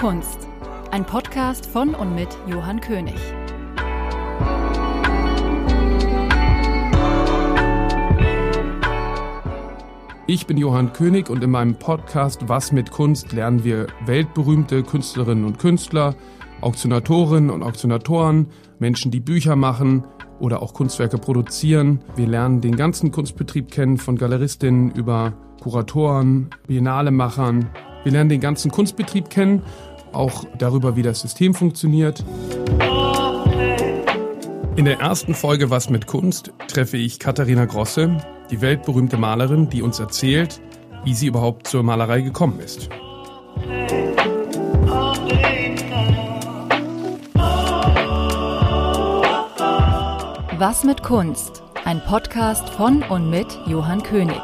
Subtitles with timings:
[0.00, 0.48] Kunst?
[0.90, 3.14] Ein Podcast von und mit Johann König.
[10.26, 15.44] Ich bin Johann König und in meinem Podcast Was mit Kunst lernen wir weltberühmte Künstlerinnen
[15.44, 16.16] und Künstler,
[16.62, 18.48] Auktionatorinnen und Auktionatoren,
[18.80, 20.04] Menschen, die Bücher machen
[20.40, 22.02] oder auch Kunstwerke produzieren.
[22.16, 27.70] Wir lernen den ganzen Kunstbetrieb kennen, von Galeristinnen über Kuratoren, Biennalemachern.
[28.04, 29.62] Wir lernen den ganzen Kunstbetrieb kennen,
[30.12, 32.24] auch darüber, wie das System funktioniert.
[34.76, 38.16] In der ersten Folge Was mit Kunst treffe ich Katharina Grosse,
[38.50, 40.60] die weltberühmte Malerin, die uns erzählt,
[41.04, 42.88] wie sie überhaupt zur Malerei gekommen ist.
[50.58, 51.62] Was mit Kunst?
[51.84, 54.42] Ein Podcast von und mit Johann König.